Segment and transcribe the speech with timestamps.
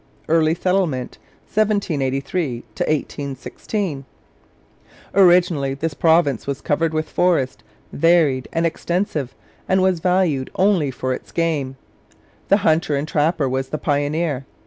[0.27, 4.05] EARLY SETTLEMENT, 1783 1816
[5.13, 7.61] Originally this province was covered with forest,
[7.93, 9.35] varied and extensive,
[9.69, 11.77] and was valued only for its game.
[12.47, 14.47] The hunter and trapper was the pioneer.